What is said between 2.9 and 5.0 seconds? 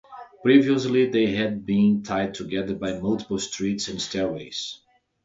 multiple streets and stairways.